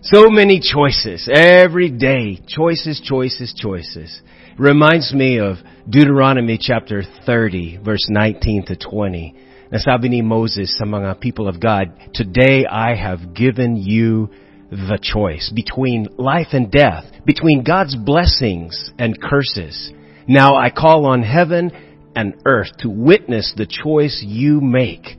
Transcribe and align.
So 0.00 0.30
many 0.30 0.60
choices 0.60 1.28
every 1.28 1.90
day. 1.90 2.40
Choices, 2.46 3.00
choices, 3.00 3.52
choices. 3.52 4.22
Reminds 4.56 5.12
me 5.12 5.40
of 5.40 5.56
Deuteronomy 5.90 6.56
chapter 6.60 7.02
30 7.26 7.78
verse 7.78 8.06
19 8.08 8.66
to 8.66 8.76
20. 8.76 9.34
Nasabi 9.72 10.08
ni 10.08 10.22
Moses 10.22 10.78
sa 10.78 10.84
mga 10.84 11.18
people 11.18 11.48
of 11.48 11.58
God, 11.58 11.90
Today 12.14 12.64
I 12.64 12.94
have 12.94 13.34
given 13.34 13.74
you 13.74 14.30
the 14.70 15.00
choice 15.02 15.52
between 15.52 16.06
life 16.16 16.52
and 16.52 16.70
death, 16.70 17.04
between 17.26 17.64
God's 17.64 17.96
blessings 17.96 18.92
and 19.00 19.20
curses. 19.20 19.90
Now 20.28 20.54
I 20.54 20.70
call 20.70 21.06
on 21.06 21.24
heaven 21.24 21.72
and 22.14 22.40
earth 22.46 22.70
to 22.82 22.88
witness 22.88 23.52
the 23.56 23.66
choice 23.66 24.22
you 24.24 24.60
make. 24.60 25.18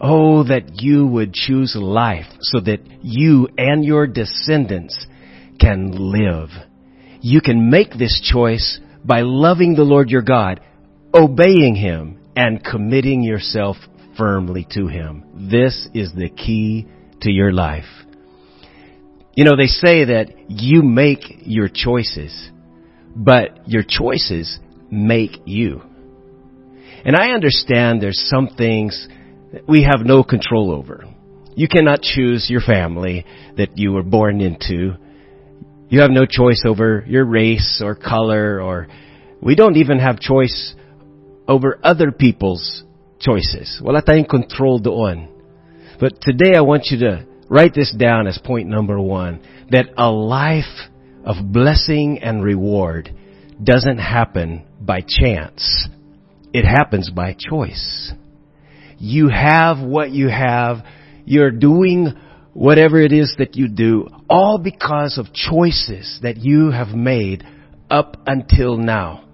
Oh, 0.00 0.44
that 0.44 0.82
you 0.82 1.06
would 1.06 1.34
choose 1.34 1.76
life 1.78 2.26
so 2.40 2.60
that 2.60 2.80
you 3.02 3.48
and 3.58 3.84
your 3.84 4.06
descendants 4.06 5.06
can 5.60 5.90
live. 5.92 6.48
You 7.20 7.42
can 7.42 7.68
make 7.68 7.92
this 7.92 8.20
choice 8.22 8.80
by 9.04 9.20
loving 9.20 9.74
the 9.74 9.82
Lord 9.82 10.08
your 10.08 10.22
God, 10.22 10.60
obeying 11.12 11.74
Him, 11.74 12.18
and 12.34 12.64
committing 12.64 13.22
yourself 13.22 13.76
firmly 14.16 14.66
to 14.70 14.86
Him. 14.86 15.48
This 15.50 15.88
is 15.92 16.12
the 16.14 16.30
key 16.30 16.86
to 17.20 17.30
your 17.30 17.52
life. 17.52 17.84
You 19.34 19.44
know, 19.44 19.56
they 19.56 19.66
say 19.66 20.06
that 20.06 20.28
you 20.48 20.82
make 20.82 21.20
your 21.44 21.68
choices, 21.68 22.50
but 23.14 23.68
your 23.68 23.82
choices 23.86 24.58
make 24.90 25.42
you. 25.44 25.82
And 27.04 27.16
I 27.16 27.30
understand 27.30 28.02
there's 28.02 28.28
some 28.28 28.48
things 28.48 29.08
we 29.68 29.82
have 29.84 30.06
no 30.06 30.22
control 30.22 30.70
over. 30.72 31.04
You 31.54 31.68
cannot 31.68 32.02
choose 32.02 32.48
your 32.48 32.60
family 32.60 33.26
that 33.56 33.76
you 33.76 33.92
were 33.92 34.02
born 34.02 34.40
into. 34.40 34.94
You 35.88 36.00
have 36.00 36.10
no 36.10 36.24
choice 36.24 36.62
over 36.64 37.04
your 37.06 37.24
race 37.24 37.82
or 37.84 37.94
color 37.94 38.60
or 38.60 38.88
we 39.42 39.54
don't 39.54 39.76
even 39.76 39.98
have 39.98 40.20
choice 40.20 40.74
over 41.48 41.78
other 41.82 42.12
people's 42.12 42.84
choices. 43.18 43.80
Wala 43.82 44.02
tayong 44.02 44.28
control 44.28 44.78
doon. 44.78 45.28
But 45.98 46.20
today 46.20 46.56
I 46.56 46.60
want 46.60 46.86
you 46.90 46.98
to 47.00 47.26
write 47.48 47.74
this 47.74 47.94
down 47.94 48.26
as 48.26 48.38
point 48.38 48.68
number 48.68 48.98
one, 48.98 49.42
that 49.70 49.86
a 49.98 50.08
life 50.08 50.88
of 51.24 51.52
blessing 51.52 52.20
and 52.22 52.42
reward 52.42 53.12
doesn't 53.62 53.98
happen 53.98 54.64
by 54.80 55.00
chance. 55.06 55.88
It 56.52 56.64
happens 56.64 57.10
by 57.10 57.36
choice. 57.38 58.12
You 59.00 59.28
have 59.28 59.80
what 59.80 60.10
you 60.10 60.28
have. 60.28 60.84
You're 61.24 61.50
doing 61.50 62.12
whatever 62.52 63.00
it 63.00 63.12
is 63.12 63.34
that 63.38 63.56
you 63.56 63.68
do, 63.68 64.08
all 64.28 64.58
because 64.58 65.16
of 65.16 65.32
choices 65.32 66.18
that 66.22 66.36
you 66.36 66.70
have 66.70 66.88
made 66.88 67.44
up 67.88 68.18
until 68.26 68.76
now. 68.76 69.24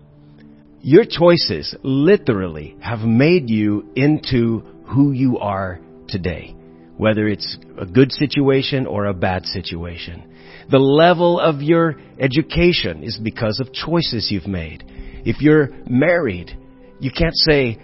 Your 0.82 1.04
choices 1.04 1.74
literally 1.82 2.76
have 2.80 3.00
made 3.00 3.50
you 3.50 3.90
into 3.96 4.60
who 4.86 5.10
you 5.10 5.38
are 5.38 5.80
today, 6.06 6.54
whether 6.96 7.26
it's 7.26 7.58
a 7.76 7.86
good 7.86 8.12
situation 8.12 8.86
or 8.86 9.06
a 9.06 9.14
bad 9.14 9.46
situation. 9.46 10.32
The 10.70 10.78
level 10.78 11.40
of 11.40 11.60
your 11.60 11.96
education 12.20 13.02
is 13.02 13.18
because 13.18 13.58
of 13.58 13.72
choices 13.72 14.28
you've 14.30 14.46
made. 14.46 14.84
If 15.24 15.40
you're 15.40 15.70
married, 15.88 16.56
you 17.00 17.10
can't 17.10 17.34
say, 17.34 17.78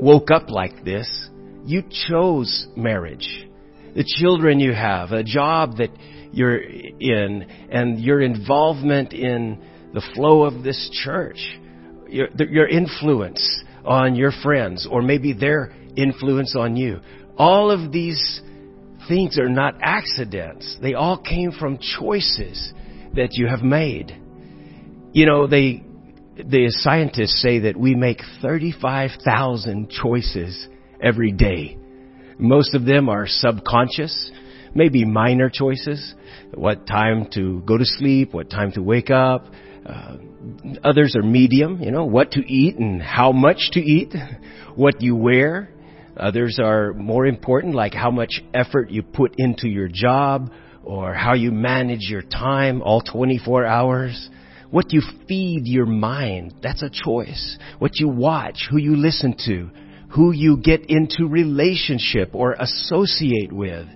woke 0.00 0.30
up 0.30 0.50
like 0.50 0.84
this. 0.84 1.28
You 1.64 1.82
chose 2.08 2.66
marriage. 2.76 3.46
The 3.94 4.04
children 4.04 4.60
you 4.60 4.72
have, 4.72 5.12
a 5.12 5.22
job 5.22 5.76
that 5.76 5.90
you're 6.32 6.60
in, 6.60 7.46
and 7.70 8.00
your 8.00 8.20
involvement 8.20 9.12
in 9.12 9.62
the 9.92 10.02
flow 10.14 10.44
of 10.44 10.62
this 10.62 10.90
church, 11.04 11.58
your, 12.08 12.28
your 12.38 12.68
influence 12.68 13.64
on 13.84 14.14
your 14.14 14.32
friends, 14.42 14.86
or 14.90 15.02
maybe 15.02 15.32
their 15.32 15.72
influence 15.96 16.54
on 16.56 16.76
you. 16.76 17.00
All 17.36 17.70
of 17.70 17.90
these 17.90 18.40
things 19.08 19.38
are 19.38 19.48
not 19.48 19.74
accidents. 19.80 20.78
They 20.80 20.94
all 20.94 21.18
came 21.18 21.52
from 21.52 21.78
choices 21.98 22.72
that 23.14 23.30
you 23.32 23.48
have 23.48 23.62
made. 23.62 24.16
You 25.12 25.26
know, 25.26 25.46
they 25.46 25.82
the 26.46 26.66
scientists 26.70 27.40
say 27.40 27.60
that 27.60 27.76
we 27.76 27.94
make 27.94 28.20
35,000 28.42 29.90
choices 29.90 30.68
every 31.00 31.32
day. 31.32 31.76
Most 32.38 32.74
of 32.74 32.84
them 32.84 33.08
are 33.08 33.26
subconscious, 33.26 34.30
maybe 34.74 35.04
minor 35.04 35.50
choices. 35.50 36.14
What 36.54 36.86
time 36.86 37.28
to 37.34 37.60
go 37.66 37.76
to 37.76 37.84
sleep, 37.84 38.32
what 38.32 38.50
time 38.50 38.72
to 38.72 38.82
wake 38.82 39.10
up. 39.10 39.46
Uh, 39.84 40.16
others 40.82 41.16
are 41.16 41.22
medium, 41.22 41.82
you 41.82 41.90
know, 41.90 42.04
what 42.04 42.32
to 42.32 42.40
eat 42.40 42.76
and 42.76 43.02
how 43.02 43.32
much 43.32 43.70
to 43.72 43.80
eat, 43.80 44.14
what 44.74 45.00
you 45.00 45.16
wear. 45.16 45.70
Others 46.16 46.58
are 46.62 46.92
more 46.94 47.26
important, 47.26 47.74
like 47.74 47.94
how 47.94 48.10
much 48.10 48.42
effort 48.52 48.90
you 48.90 49.02
put 49.02 49.34
into 49.38 49.68
your 49.68 49.88
job 49.88 50.50
or 50.82 51.14
how 51.14 51.34
you 51.34 51.50
manage 51.50 52.08
your 52.10 52.22
time 52.22 52.82
all 52.82 53.00
24 53.00 53.64
hours. 53.66 54.30
What 54.70 54.92
you 54.92 55.02
feed 55.26 55.66
your 55.66 55.86
mind, 55.86 56.54
that's 56.62 56.82
a 56.82 56.90
choice. 56.90 57.58
What 57.78 57.98
you 57.98 58.08
watch, 58.08 58.68
who 58.70 58.78
you 58.78 58.96
listen 58.96 59.34
to, 59.46 59.70
who 60.10 60.32
you 60.32 60.56
get 60.56 60.88
into 60.88 61.26
relationship 61.26 62.34
or 62.34 62.52
associate 62.52 63.52
with, 63.52 63.86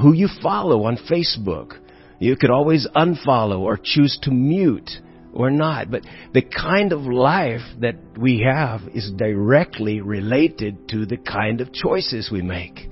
who 0.00 0.12
you 0.12 0.28
follow 0.42 0.84
on 0.84 0.98
Facebook. 1.10 1.78
You 2.18 2.36
could 2.36 2.50
always 2.50 2.86
unfollow 2.94 3.60
or 3.60 3.78
choose 3.82 4.18
to 4.22 4.30
mute 4.30 4.90
or 5.32 5.50
not. 5.50 5.90
But 5.90 6.02
the 6.32 6.42
kind 6.42 6.92
of 6.92 7.02
life 7.02 7.60
that 7.80 7.96
we 8.18 8.46
have 8.50 8.80
is 8.94 9.12
directly 9.16 10.00
related 10.00 10.88
to 10.90 11.04
the 11.06 11.18
kind 11.18 11.60
of 11.60 11.72
choices 11.72 12.30
we 12.32 12.42
make. 12.42 12.88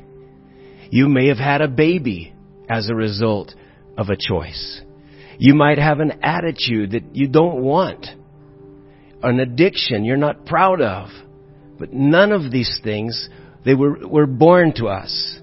You 0.91 1.09
may 1.09 1.29
have 1.29 1.39
had 1.39 1.63
a 1.63 1.69
baby 1.69 2.35
as 2.69 2.89
a 2.89 2.95
result 2.95 3.55
of 3.97 4.09
a 4.11 4.17
choice. 4.19 4.83
You 5.39 5.55
might 5.55 5.79
have 5.79 6.01
an 6.01 6.23
attitude 6.23 6.93
that 6.93 7.15
you 7.15 7.29
don't 7.29 7.63
want, 7.63 8.07
an 9.23 9.41
addiction 9.41 10.05
you're 10.05 10.17
not 10.17 10.47
proud 10.47 10.81
of. 10.81 11.09
But 11.79 11.93
none 11.93 12.33
of 12.33 12.53
these 12.53 12.81
things, 12.85 13.29
they 13.65 13.75
were, 13.75 14.07
were 14.07 14.27
born 14.27 14.73
to 14.77 14.87
us. 14.87 15.41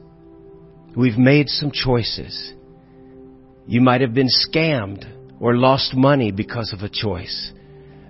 We've 0.95 1.17
made 1.17 1.49
some 1.49 1.71
choices. 1.71 2.53
You 3.67 3.81
might 3.81 4.01
have 4.01 4.13
been 4.13 4.29
scammed 4.29 5.05
or 5.39 5.55
lost 5.55 5.93
money 5.93 6.31
because 6.31 6.73
of 6.73 6.81
a 6.81 6.89
choice. 6.89 7.51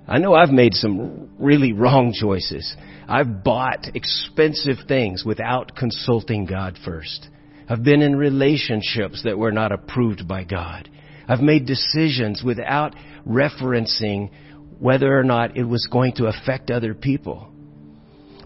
I 0.07 0.17
know 0.17 0.33
I've 0.33 0.49
made 0.49 0.73
some 0.73 1.29
really 1.39 1.73
wrong 1.73 2.13
choices. 2.13 2.75
I've 3.07 3.43
bought 3.43 3.95
expensive 3.95 4.77
things 4.87 5.23
without 5.25 5.75
consulting 5.75 6.45
God 6.45 6.77
first. 6.83 7.27
I've 7.69 7.83
been 7.83 8.01
in 8.01 8.15
relationships 8.15 9.23
that 9.23 9.37
were 9.37 9.51
not 9.51 9.71
approved 9.71 10.27
by 10.27 10.43
God. 10.43 10.89
I've 11.31 11.39
made 11.39 11.65
decisions 11.65 12.43
without 12.43 12.93
referencing 13.25 14.31
whether 14.79 15.17
or 15.17 15.23
not 15.23 15.55
it 15.55 15.63
was 15.63 15.87
going 15.89 16.11
to 16.15 16.25
affect 16.25 16.69
other 16.69 16.93
people. 16.93 17.53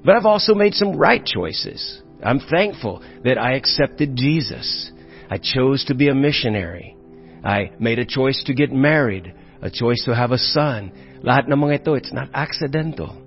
But 0.03 0.16
I've 0.16 0.28
also 0.28 0.53
made 0.53 0.75
some 0.75 0.95
right 0.95 1.25
choices. 1.25 2.03
I'm 2.24 2.40
thankful 2.40 3.03
that 3.24 3.40
I 3.40 3.56
accepted 3.56 4.16
Jesus. 4.16 4.91
I 5.31 5.40
chose 5.41 5.84
to 5.85 5.95
be 5.95 6.09
a 6.09 6.13
missionary. 6.13 6.95
I 7.44 7.72
made 7.79 7.97
a 7.97 8.06
choice 8.06 8.44
to 8.45 8.53
get 8.53 8.72
married, 8.72 9.34
a 9.63 9.72
choice 9.72 10.03
to 10.06 10.13
have 10.13 10.31
a 10.31 10.38
son. 10.38 10.91
Lahat 11.24 11.50
ng 11.50 11.57
mga 11.57 11.81
ito, 11.81 11.95
it's 11.95 12.13
not 12.13 12.29
accidental. 12.35 13.18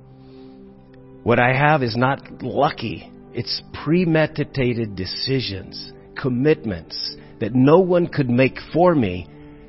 What 1.25 1.41
I 1.41 1.53
have 1.53 1.83
is 1.83 1.97
not 1.97 2.45
lucky. 2.45 3.11
It's 3.35 3.61
premeditated 3.83 4.95
decisions, 4.95 5.91
commitments 6.17 7.17
that 7.41 7.57
no 7.57 7.81
one 7.81 8.07
could 8.07 8.31
make 8.31 8.59
for 8.73 8.95
me 8.95 9.27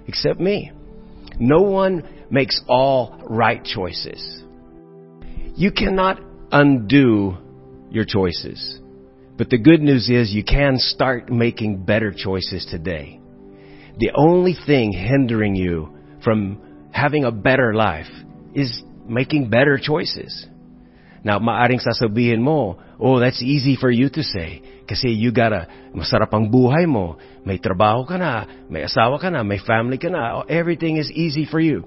except 0.10 0.40
me. 0.40 0.72
No 1.40 1.62
one 1.62 2.04
makes 2.30 2.62
all 2.68 3.22
right 3.30 3.64
choices. 3.64 4.44
You 5.56 5.72
cannot 5.72 6.20
undo 6.52 7.38
your 7.90 8.06
choices. 8.06 8.80
But 9.38 9.50
the 9.50 9.58
good 9.58 9.82
news 9.82 10.10
is 10.10 10.34
you 10.34 10.44
can 10.44 10.78
start 10.78 11.32
making 11.32 11.86
better 11.86 12.12
choices 12.12 12.68
today. 12.70 13.22
The 13.98 14.12
only 14.16 14.56
thing 14.66 14.92
hindering 14.92 15.56
you 15.56 15.96
from 16.24 16.90
having 16.92 17.24
a 17.24 17.32
better 17.32 17.74
life 17.74 18.12
is 18.54 18.82
making 19.08 19.50
better 19.50 19.80
choices. 19.82 20.46
Now, 21.24 21.40
maaring 21.40 21.80
sasabihin 21.80 22.40
mo, 22.40 22.80
oh, 23.00 23.20
that's 23.20 23.42
easy 23.44 23.76
for 23.76 23.92
you 23.92 24.10
to 24.10 24.24
say. 24.24 24.62
Kasi 24.90 25.14
you 25.14 25.30
gotta, 25.30 25.70
masarap 25.94 26.34
ang 26.34 26.50
buhay 26.50 26.90
mo. 26.90 27.22
May 27.46 27.62
trabaho 27.62 28.10
ka 28.10 28.18
na, 28.18 28.66
may 28.74 28.82
asawa 28.82 29.22
ka 29.22 29.30
na, 29.30 29.46
may 29.46 29.62
family 29.62 30.02
ka 30.02 30.10
na. 30.10 30.42
Oh, 30.42 30.46
everything 30.50 30.98
is 30.98 31.14
easy 31.14 31.46
for 31.46 31.62
you. 31.62 31.86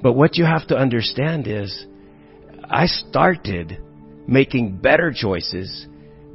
But 0.00 0.16
what 0.16 0.40
you 0.40 0.48
have 0.48 0.64
to 0.72 0.76
understand 0.76 1.44
is, 1.44 1.68
I 2.64 2.88
started 2.88 3.76
making 4.26 4.80
better 4.80 5.12
choices 5.12 5.68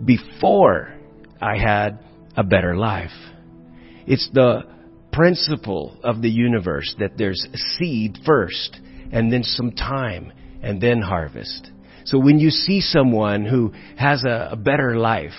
before 0.06 0.94
I 1.42 1.58
had 1.58 2.06
a 2.38 2.44
better 2.44 2.78
life. 2.78 3.18
It's 4.06 4.30
the 4.30 4.70
principle 5.12 5.98
of 6.04 6.22
the 6.22 6.30
universe 6.30 6.94
that 7.00 7.18
there's 7.18 7.42
seed 7.78 8.20
first, 8.26 8.78
and 9.12 9.34
then 9.34 9.42
some 9.42 9.72
time, 9.72 10.34
and 10.62 10.80
then 10.80 11.02
harvest. 11.02 11.72
So 12.06 12.20
when 12.20 12.40
you 12.40 12.50
see 12.50 12.82
someone 12.82 13.46
who 13.46 13.74
has 13.98 14.24
a, 14.24 14.50
a 14.52 14.56
better 14.56 14.98
life, 14.98 15.34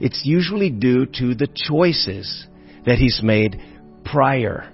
it's 0.00 0.22
usually 0.24 0.70
due 0.70 1.06
to 1.06 1.34
the 1.34 1.48
choices 1.54 2.46
that 2.86 2.98
he's 2.98 3.20
made 3.22 3.60
prior. 4.04 4.70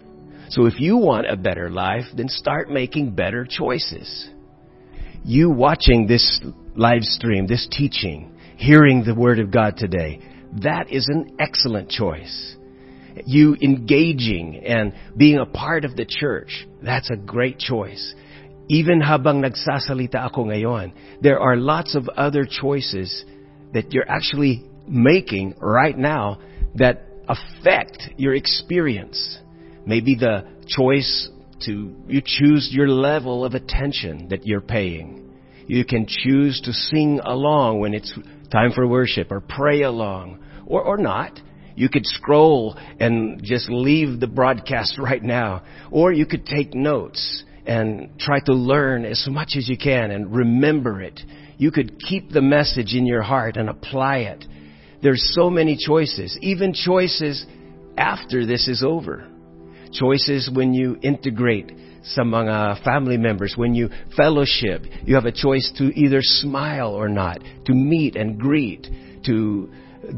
So 0.48 0.66
if 0.66 0.80
you 0.80 0.96
want 0.96 1.30
a 1.30 1.36
better 1.36 1.70
life, 1.70 2.04
then 2.16 2.28
start 2.28 2.70
making 2.70 3.14
better 3.14 3.46
choices. 3.48 4.28
You 5.24 5.50
watching 5.50 6.06
this 6.06 6.40
live 6.74 7.02
stream, 7.02 7.46
this 7.46 7.68
teaching, 7.70 8.36
hearing 8.56 9.04
the 9.04 9.14
Word 9.14 9.38
of 9.38 9.50
God 9.50 9.76
today, 9.76 10.20
that 10.62 10.90
is 10.90 11.06
an 11.08 11.36
excellent 11.38 11.90
choice. 11.90 12.56
You 13.26 13.56
engaging 13.60 14.62
and 14.64 14.94
being 15.16 15.38
a 15.38 15.46
part 15.46 15.84
of 15.84 15.94
the 15.94 16.06
church, 16.06 16.66
that's 16.82 17.10
a 17.10 17.16
great 17.16 17.58
choice. 17.58 18.14
Even 18.70 19.02
habang 19.02 19.42
nagsasalita 19.42 20.30
ako 20.30 20.46
ngayon, 20.54 20.94
there 21.18 21.42
are 21.42 21.58
lots 21.58 21.98
of 21.98 22.06
other 22.14 22.46
choices 22.46 23.26
that 23.74 23.90
you're 23.90 24.06
actually 24.06 24.62
making 24.86 25.58
right 25.58 25.98
now 25.98 26.38
that 26.78 27.02
affect 27.26 28.14
your 28.14 28.32
experience. 28.32 29.18
Maybe 29.84 30.14
the 30.14 30.46
choice 30.70 31.28
to, 31.66 31.90
you 32.06 32.22
choose 32.24 32.70
your 32.70 32.86
level 32.86 33.44
of 33.44 33.54
attention 33.54 34.28
that 34.30 34.46
you're 34.46 34.62
paying. 34.62 35.34
You 35.66 35.84
can 35.84 36.06
choose 36.06 36.60
to 36.62 36.72
sing 36.72 37.18
along 37.18 37.80
when 37.80 37.92
it's 37.92 38.14
time 38.52 38.70
for 38.70 38.86
worship 38.86 39.32
or 39.32 39.40
pray 39.40 39.82
along 39.82 40.38
or, 40.66 40.82
or 40.82 40.96
not. 40.96 41.40
You 41.74 41.88
could 41.88 42.06
scroll 42.06 42.78
and 43.00 43.42
just 43.42 43.68
leave 43.68 44.20
the 44.20 44.28
broadcast 44.28 44.96
right 45.02 45.22
now. 45.22 45.64
Or 45.90 46.12
you 46.12 46.24
could 46.24 46.46
take 46.46 46.72
notes 46.72 47.42
and 47.66 48.18
try 48.18 48.40
to 48.46 48.52
learn 48.52 49.04
as 49.04 49.26
much 49.30 49.54
as 49.56 49.68
you 49.68 49.76
can 49.76 50.10
and 50.10 50.34
remember 50.34 51.00
it. 51.00 51.20
You 51.58 51.70
could 51.70 51.98
keep 51.98 52.30
the 52.30 52.40
message 52.40 52.94
in 52.94 53.06
your 53.06 53.22
heart 53.22 53.56
and 53.56 53.68
apply 53.68 54.18
it. 54.18 54.44
There's 55.02 55.32
so 55.34 55.50
many 55.50 55.76
choices, 55.76 56.38
even 56.40 56.72
choices 56.72 57.44
after 57.96 58.46
this 58.46 58.68
is 58.68 58.82
over. 58.82 59.26
Choices 59.92 60.50
when 60.52 60.72
you 60.72 60.98
integrate 61.02 61.72
some 62.02 62.30
mga 62.30 62.80
uh, 62.80 62.84
family 62.84 63.16
members, 63.16 63.54
when 63.56 63.74
you 63.74 63.90
fellowship, 64.16 64.82
you 65.04 65.14
have 65.14 65.26
a 65.26 65.32
choice 65.32 65.70
to 65.78 65.84
either 65.98 66.20
smile 66.22 66.94
or 66.94 67.08
not, 67.08 67.40
to 67.66 67.74
meet 67.74 68.16
and 68.16 68.38
greet, 68.38 68.86
to 69.26 69.70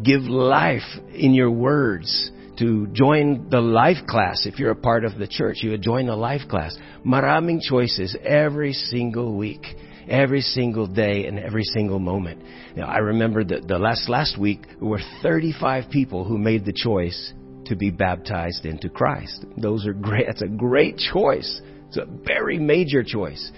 give 0.05 0.23
life 0.23 0.83
in 1.13 1.35
your 1.35 1.51
words, 1.51 2.31
to 2.63 2.87
join 2.93 3.49
the 3.51 3.61
life 3.61 4.07
class. 4.09 4.47
If 4.47 4.61
you're 4.61 4.71
a 4.71 4.77
part 4.77 5.05
of 5.05 5.19
the 5.19 5.27
church, 5.27 5.59
you 5.63 5.71
would 5.71 5.83
join 5.83 6.07
the 6.07 6.15
life 6.15 6.43
class. 6.49 6.77
Maraming 7.05 7.61
choices 7.61 8.17
every 8.23 8.73
single 8.73 9.37
week, 9.37 9.67
every 10.09 10.43
single 10.43 10.87
day, 10.87 11.27
and 11.27 11.41
every 11.41 11.65
single 11.65 11.99
moment. 11.99 12.41
Now, 12.77 12.87
I 12.87 12.99
remember 12.99 13.43
that 13.43 13.67
the 13.67 13.79
last, 13.79 14.09
last 14.09 14.39
week, 14.39 14.63
there 14.79 14.89
were 14.89 15.01
35 15.23 15.91
people 15.91 16.25
who 16.25 16.39
made 16.39 16.65
the 16.65 16.73
choice 16.73 17.33
to 17.65 17.75
be 17.75 17.91
baptized 17.91 18.65
into 18.65 18.89
Christ. 18.89 19.45
Those 19.57 19.85
are 19.85 19.93
great. 19.93 20.27
That's 20.29 20.43
a 20.43 20.49
great 20.49 20.99
choice. 20.99 21.61
It's 21.89 21.97
a 21.97 22.07
very 22.07 22.61
major 22.61 23.03
choice. 23.03 23.51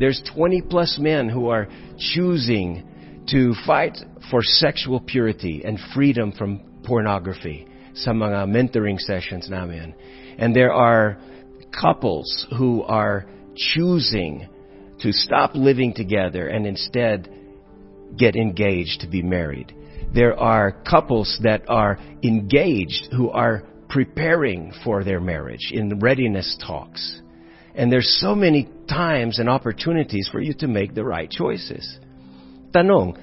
There's 0.00 0.20
20 0.34 0.62
plus 0.62 0.98
men 0.98 1.28
who 1.28 1.48
are 1.48 1.68
choosing 1.96 3.24
to 3.28 3.54
fight 3.64 3.98
for 4.32 4.42
sexual 4.42 4.98
purity 4.98 5.62
and 5.64 5.78
freedom 5.94 6.32
from 6.32 6.60
pornography 6.84 7.68
sa 7.98 8.12
mga 8.12 8.46
mentoring 8.46 8.98
sessions 8.98 9.50
namin. 9.50 9.94
And 10.38 10.54
there 10.54 10.72
are 10.72 11.18
couples 11.70 12.46
who 12.56 12.82
are 12.82 13.26
choosing 13.56 14.48
to 15.00 15.12
stop 15.12 15.54
living 15.54 15.94
together 15.94 16.48
and 16.48 16.66
instead 16.66 17.28
get 18.16 18.36
engaged 18.36 19.00
to 19.02 19.08
be 19.08 19.22
married. 19.22 19.74
There 20.14 20.38
are 20.38 20.72
couples 20.88 21.38
that 21.42 21.68
are 21.68 21.98
engaged 22.22 23.12
who 23.12 23.30
are 23.30 23.64
preparing 23.88 24.72
for 24.84 25.04
their 25.04 25.20
marriage 25.20 25.70
in 25.72 25.98
readiness 25.98 26.56
talks. 26.64 27.20
And 27.74 27.92
there's 27.92 28.18
so 28.20 28.34
many 28.34 28.68
times 28.88 29.38
and 29.38 29.48
opportunities 29.48 30.28
for 30.30 30.40
you 30.40 30.54
to 30.54 30.66
make 30.66 30.94
the 30.94 31.04
right 31.04 31.30
choices. 31.30 31.98
Tanong, 32.72 33.16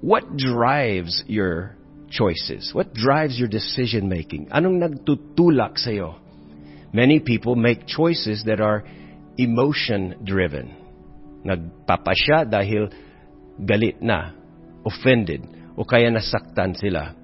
what 0.00 0.36
drives 0.36 1.24
your 1.26 1.77
choices? 2.10 2.70
What 2.72 2.94
drives 2.94 3.38
your 3.38 3.48
decision 3.48 4.08
making? 4.08 4.48
Anong 4.48 4.80
nagtutulak 4.80 5.78
sa'yo? 5.78 6.16
Many 6.92 7.20
people 7.20 7.56
make 7.56 7.86
choices 7.86 8.44
that 8.44 8.60
are 8.60 8.84
emotion 9.36 10.16
driven. 10.24 10.72
Nagpapasya 11.44 12.48
dahil 12.48 12.90
galit 13.60 14.00
na, 14.00 14.32
offended, 14.84 15.44
o 15.76 15.84
kaya 15.84 16.10
nasaktan 16.10 16.74
sila. 16.74 17.14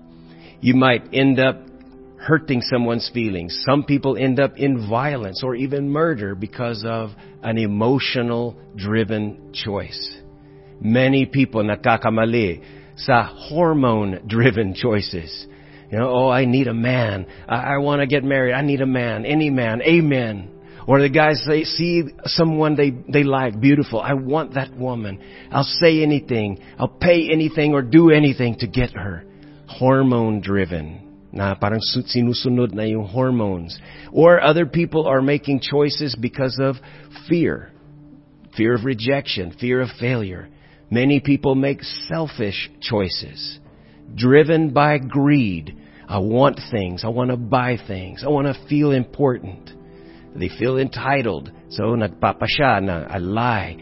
You 0.61 0.77
might 0.77 1.13
end 1.13 1.41
up 1.41 1.61
hurting 2.25 2.63
someone's 2.63 3.11
feelings. 3.13 3.53
Some 3.69 3.85
people 3.85 4.17
end 4.17 4.41
up 4.41 4.57
in 4.57 4.89
violence 4.89 5.43
or 5.45 5.55
even 5.55 5.91
murder 5.91 6.35
because 6.35 6.85
of 6.87 7.11
an 7.43 7.59
emotional 7.59 8.57
driven 8.77 9.53
choice. 9.53 10.17
Many 10.81 11.27
people 11.27 11.63
nakakamali 11.63 12.65
sa 12.97 13.13
uh, 13.13 13.49
hormone-driven 13.49 14.75
choices. 14.83 15.47
You 15.91 15.99
know, 15.99 16.11
oh, 16.11 16.29
I 16.29 16.45
need 16.45 16.67
a 16.67 16.75
man. 16.75 17.27
I, 17.49 17.75
I 17.75 17.79
want 17.79 18.01
to 18.01 18.07
get 18.07 18.25
married. 18.25 18.55
I 18.55 18.63
need 18.63 18.81
a 18.81 18.87
man. 18.87 19.25
Any 19.25 19.51
man. 19.51 19.83
Amen. 19.83 20.51
Or 20.87 21.01
the 21.01 21.09
guys 21.09 21.43
say, 21.47 21.65
see 21.65 22.05
someone 22.25 22.77
they, 22.77 22.91
they 22.91 23.23
like, 23.23 23.61
beautiful. 23.61 24.01
I 24.01 24.15
want 24.15 24.55
that 24.55 24.77
woman. 24.77 25.21
I'll 25.51 25.63
say 25.63 26.03
anything. 26.03 26.59
I'll 26.79 26.89
pay 26.89 27.31
anything 27.31 27.73
or 27.73 27.83
do 27.83 28.11
anything 28.11 28.57
to 28.59 28.67
get 28.67 28.91
her. 28.93 29.25
Hormone 29.67 30.41
driven. 30.41 31.01
Na 31.33 31.55
parang 31.55 31.81
sinusunod 31.81 32.75
na 32.75 32.83
yung 32.83 33.07
hormones. 33.07 33.79
Or 34.13 34.41
other 34.41 34.67
people 34.67 35.07
are 35.07 35.23
making 35.23 35.61
choices 35.61 36.15
because 36.21 36.61
of 36.61 36.77
fear. 37.29 37.73
Fear 38.57 38.75
of 38.75 38.85
rejection, 38.85 39.57
fear 39.59 39.81
of 39.81 39.89
failure. 39.99 40.49
Many 40.91 41.21
people 41.21 41.55
make 41.55 41.83
selfish 42.09 42.71
choices, 42.81 43.59
driven 44.15 44.71
by 44.71 44.99
greed. 44.99 45.77
I 46.07 46.19
want 46.19 46.61
things. 46.71 47.03
I 47.05 47.09
want 47.09 47.31
to 47.31 47.37
buy 47.37 47.79
things. 47.87 48.23
I 48.25 48.29
want 48.29 48.47
to 48.47 48.67
feel 48.69 48.91
important. 48.91 49.71
They 50.37 50.49
feel 50.49 50.79
entitled. 50.79 51.51
So 51.71 51.83
nagpapasya 51.85 52.83
na 52.83 53.07
I 53.09 53.19
lie, 53.19 53.77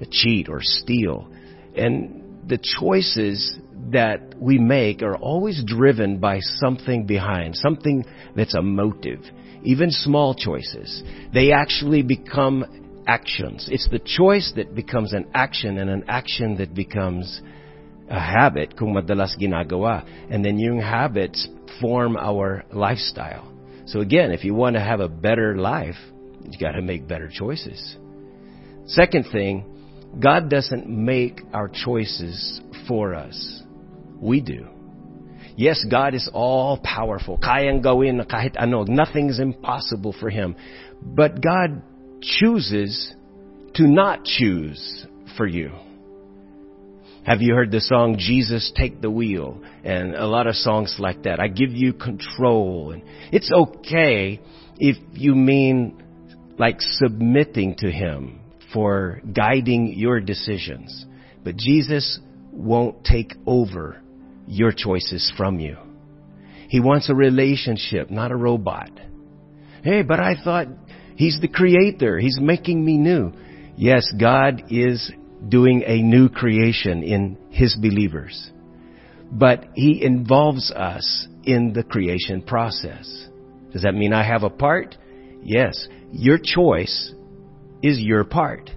I 0.00 0.04
cheat, 0.10 0.48
or 0.48 0.60
steal. 0.62 1.28
And 1.76 2.48
the 2.48 2.58
choices 2.58 3.58
that 3.92 4.34
we 4.40 4.58
make 4.58 5.02
are 5.02 5.16
always 5.16 5.62
driven 5.64 6.18
by 6.18 6.40
something 6.40 7.06
behind, 7.06 7.56
something 7.56 8.04
that's 8.34 8.54
a 8.54 8.62
motive. 8.62 9.20
Even 9.62 9.90
small 9.90 10.34
choices. 10.34 11.02
They 11.34 11.52
actually 11.52 12.02
become 12.02 12.64
actions. 13.06 13.68
It's 13.70 13.88
the 13.90 13.98
choice 13.98 14.52
that 14.56 14.74
becomes 14.74 15.12
an 15.12 15.26
action 15.34 15.78
and 15.78 15.90
an 15.90 16.04
action 16.08 16.56
that 16.58 16.74
becomes 16.74 17.40
a 18.08 18.20
habit 18.20 18.76
kung 18.76 18.94
madalas 18.94 19.38
ginagawa. 19.40 20.06
And 20.30 20.44
then 20.44 20.58
yung 20.58 20.80
habits 20.80 21.48
form 21.80 22.16
our 22.16 22.64
lifestyle. 22.72 23.52
So 23.86 24.00
again, 24.00 24.32
if 24.32 24.44
you 24.44 24.54
want 24.54 24.74
to 24.74 24.80
have 24.80 25.00
a 25.00 25.08
better 25.08 25.56
life, 25.56 25.96
you 26.44 26.58
got 26.58 26.72
to 26.72 26.82
make 26.82 27.06
better 27.06 27.30
choices. 27.32 27.96
Second 28.86 29.26
thing, 29.32 29.64
God 30.18 30.48
doesn't 30.48 30.88
make 30.88 31.40
our 31.52 31.68
choices 31.68 32.60
for 32.88 33.14
us. 33.14 33.62
We 34.20 34.40
do. 34.40 34.68
Yes, 35.56 35.84
God 35.90 36.14
is 36.14 36.28
all 36.32 36.78
powerful. 36.78 37.38
Kayang 37.38 37.82
gawin 37.82 38.20
kahit 38.24 38.56
ano. 38.58 38.84
Nothing's 38.84 39.38
impossible 39.38 40.14
for 40.18 40.30
Him. 40.30 40.54
But 41.02 41.40
God 41.42 41.82
chooses 42.26 43.14
to 43.74 43.86
not 43.86 44.24
choose 44.24 45.06
for 45.36 45.46
you. 45.46 45.70
Have 47.24 47.42
you 47.42 47.54
heard 47.54 47.72
the 47.72 47.80
song 47.80 48.16
Jesus 48.18 48.72
Take 48.76 49.00
the 49.00 49.10
Wheel? 49.10 49.60
And 49.84 50.14
a 50.14 50.26
lot 50.26 50.46
of 50.46 50.54
songs 50.54 50.96
like 50.98 51.24
that. 51.24 51.40
I 51.40 51.48
give 51.48 51.72
you 51.72 51.92
control. 51.92 52.92
And 52.92 53.02
it's 53.32 53.50
okay 53.50 54.40
if 54.78 54.96
you 55.12 55.34
mean 55.34 56.02
like 56.58 56.80
submitting 56.80 57.76
to 57.78 57.90
Him 57.90 58.40
for 58.72 59.20
guiding 59.32 59.94
your 59.96 60.20
decisions. 60.20 61.04
But 61.42 61.56
Jesus 61.56 62.20
won't 62.52 63.04
take 63.04 63.34
over 63.46 64.00
your 64.46 64.72
choices 64.72 65.32
from 65.36 65.58
you. 65.58 65.76
He 66.68 66.80
wants 66.80 67.10
a 67.10 67.14
relationship, 67.14 68.10
not 68.10 68.32
a 68.32 68.36
robot. 68.36 68.90
Hey, 69.82 70.02
but 70.02 70.18
I 70.18 70.34
thought 70.42 70.68
He's 71.16 71.38
the 71.40 71.48
creator. 71.48 72.18
He's 72.18 72.38
making 72.40 72.84
me 72.84 72.98
new. 72.98 73.32
Yes, 73.76 74.10
God 74.18 74.64
is 74.70 75.10
doing 75.48 75.82
a 75.86 76.02
new 76.02 76.28
creation 76.28 77.02
in 77.02 77.38
His 77.50 77.74
believers. 77.74 78.50
But 79.30 79.64
He 79.74 80.02
involves 80.04 80.70
us 80.70 81.26
in 81.44 81.72
the 81.72 81.82
creation 81.82 82.42
process. 82.42 83.28
Does 83.72 83.82
that 83.82 83.94
mean 83.94 84.12
I 84.12 84.24
have 84.24 84.42
a 84.42 84.50
part? 84.50 84.96
Yes. 85.42 85.88
Your 86.12 86.38
choice 86.42 87.12
is 87.82 87.98
your 87.98 88.24
part. 88.24 88.70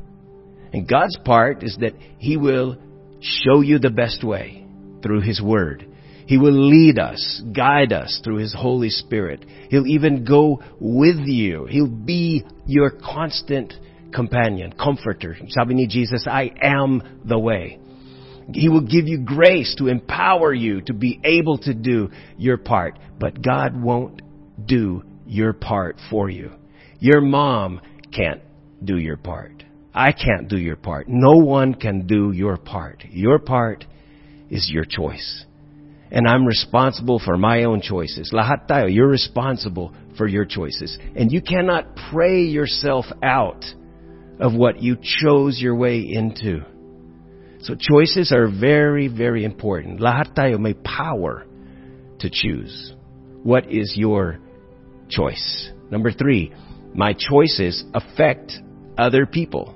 And 0.74 0.88
God's 0.88 1.17
part 1.24 1.63
is 1.63 1.77
that 1.81 1.93
He 2.17 2.38
will 2.38 2.77
show 3.19 3.62
you 3.62 3.79
the 3.79 3.89
best 3.89 4.24
way 4.24 4.65
through 5.01 5.22
His 5.22 5.41
Word. 5.41 5.88
He 6.29 6.38
will 6.38 6.69
lead 6.69 7.00
us, 7.00 7.41
guide 7.55 7.91
us 7.91 8.21
through 8.24 8.36
His 8.36 8.53
Holy 8.53 8.91
Spirit. 8.91 9.43
He'll 9.71 9.88
even 9.88 10.25
go 10.25 10.62
with 10.79 11.17
you. 11.25 11.65
He'll 11.65 11.88
be 11.88 12.45
your 12.67 12.91
constant 12.91 13.74
companion, 14.13 14.74
comforter. 14.74 15.36
Sabi 15.48 15.74
ni 15.74 15.88
Jesus, 15.88 16.27
I 16.29 16.51
am 16.62 17.21
the 17.25 17.39
way. 17.39 17.79
He 18.53 18.69
will 18.69 18.86
give 18.86 19.07
you 19.07 19.25
grace 19.25 19.74
to 19.79 19.88
empower 19.88 20.53
you 20.53 20.81
to 20.81 20.93
be 20.93 21.19
able 21.24 21.57
to 21.63 21.74
do 21.74 22.12
your 22.38 22.57
part. 22.57 23.00
But 23.19 23.41
God 23.41 23.81
won't 23.81 24.21
do 24.63 25.01
your 25.25 25.53
part 25.53 25.95
for 26.12 26.29
you. 26.29 26.51
Your 27.00 27.21
mom 27.21 27.81
can't 28.15 28.43
do 28.83 28.98
your 28.98 29.17
part. 29.17 29.63
I 29.95 30.12
can't 30.12 30.48
do 30.48 30.59
your 30.59 30.75
part. 30.75 31.07
No 31.09 31.43
one 31.43 31.74
can 31.74 32.05
do 32.05 32.31
your 32.31 32.57
part. 32.57 33.03
Your 33.09 33.39
part 33.39 33.83
is 34.51 34.69
your 34.71 34.86
choice. 34.86 35.48
And 36.12 36.28
I'm 36.28 36.46
responsible 36.46 37.20
for 37.24 37.38
my 37.38 37.66
own 37.66 37.82
choices. 37.82 38.32
Lahat 38.34 38.68
tayo, 38.68 38.94
you're 38.94 39.08
responsible 39.08 39.94
for 40.18 40.28
your 40.28 40.46
choices. 40.46 40.98
And 41.16 41.32
you 41.32 41.42
cannot 41.42 41.96
pray 42.12 42.44
yourself 42.44 43.06
out 43.22 43.63
of 44.39 44.54
what 44.54 44.82
you 44.82 44.98
chose 45.01 45.60
your 45.62 45.75
way 45.75 46.00
into. 46.00 46.62
So 47.62 47.75
choices 47.75 48.32
are 48.32 48.48
very, 48.48 49.08
very 49.08 49.44
important. 49.44 50.00
Lahat 50.00 50.34
tayo 50.34 50.60
may 50.60 50.74
power 50.74 51.46
to 52.20 52.30
choose. 52.32 52.94
What 53.44 53.72
is 53.72 53.94
your 53.96 54.39
choice? 55.10 55.70
Number 55.92 56.12
three, 56.12 56.54
my 56.94 57.13
choices 57.13 57.84
affect 57.94 58.54
other 58.98 59.25
people. 59.25 59.75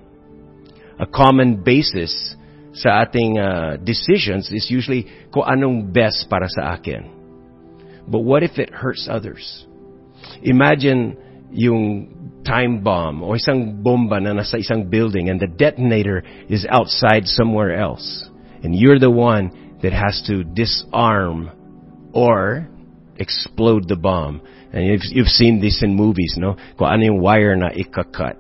A 1.00 1.06
common 1.06 1.64
basis 1.64 2.36
sa 2.74 3.06
ating 3.06 3.38
uh, 3.38 3.78
decisions 3.78 4.50
is 4.50 4.70
usually 4.70 5.06
kung 5.30 5.46
anong 5.46 5.94
best 5.94 6.26
para 6.30 6.50
sa 6.50 6.74
akin. 6.74 7.06
But 8.10 8.26
what 8.26 8.44
if 8.44 8.58
it 8.58 8.74
hurts 8.74 9.08
others? 9.10 9.66
Imagine 10.42 11.16
yung 11.54 12.42
time 12.44 12.84
bomb 12.84 13.24
o 13.24 13.38
isang 13.38 13.80
bomba 13.80 14.20
na 14.20 14.34
nasa 14.34 14.60
isang 14.60 14.90
building 14.90 15.30
and 15.30 15.40
the 15.40 15.48
detonator 15.48 16.26
is 16.50 16.66
outside 16.68 17.30
somewhere 17.30 17.78
else. 17.78 18.28
And 18.64 18.76
you're 18.76 19.00
the 19.00 19.12
one 19.12 19.78
that 19.84 19.94
has 19.94 20.24
to 20.28 20.44
disarm 20.44 21.52
or 22.12 22.68
explode 23.18 23.88
the 23.88 23.96
bomb. 23.96 24.42
And 24.72 24.88
you've, 24.88 25.06
you've 25.06 25.28
seen 25.28 25.62
this 25.62 25.84
in 25.84 25.94
movies, 25.96 26.36
no? 26.38 26.56
Kung 26.78 26.88
ano 26.88 27.04
yung 27.04 27.22
wire 27.22 27.56
na 27.56 27.70
ikakat. 27.70 28.40